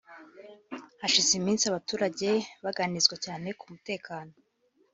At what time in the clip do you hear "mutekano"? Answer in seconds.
3.73-4.33